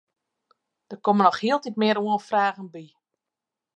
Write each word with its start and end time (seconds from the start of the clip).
Der 0.89 0.99
komme 1.05 1.21
noch 1.25 1.39
hieltyd 1.43 1.75
mear 1.81 1.97
oanfragen 2.05 2.67
by. 2.73 2.85